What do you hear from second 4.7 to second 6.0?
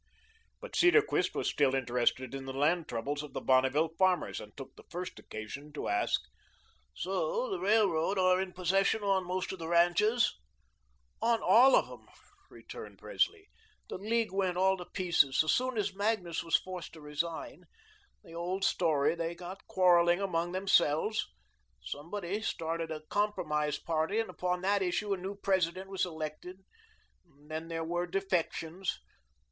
the first occasion to